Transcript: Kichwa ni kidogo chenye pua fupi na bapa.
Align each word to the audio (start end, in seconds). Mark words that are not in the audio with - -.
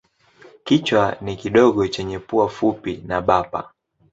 Kichwa 0.63 1.17
ni 1.21 1.35
kidogo 1.35 1.87
chenye 1.87 2.19
pua 2.19 2.49
fupi 2.49 3.03
na 3.07 3.21
bapa. 3.21 3.73